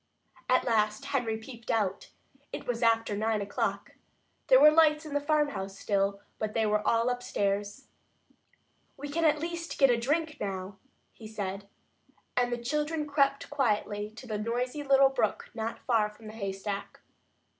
At 0.49 0.63
last 0.63 1.05
Henry 1.05 1.37
peeped 1.37 1.69
out. 1.69 2.09
It 2.51 2.65
was 2.65 2.81
after 2.81 3.15
nine 3.15 3.39
o'clock. 3.39 3.91
There 4.47 4.59
were 4.59 4.71
lights 4.71 5.05
in 5.05 5.13
the 5.13 5.21
farmhouse 5.21 5.77
still, 5.77 6.21
but 6.39 6.55
they 6.55 6.65
were 6.65 6.81
all 6.87 7.07
upstairs. 7.09 7.85
"We 8.97 9.09
can 9.09 9.25
at 9.25 9.37
least 9.37 9.77
get 9.77 9.91
a 9.91 9.99
drink 9.99 10.37
now," 10.39 10.77
he 11.13 11.27
said. 11.27 11.67
And 12.35 12.51
the 12.51 12.57
children 12.57 13.05
crept 13.05 13.51
quietly 13.51 14.09
to 14.15 14.25
the 14.25 14.39
noisy 14.39 14.81
little 14.81 15.09
brook 15.09 15.51
not 15.53 15.77
far 15.85 16.09
from 16.09 16.25
the 16.25 16.33
haystack. 16.33 17.01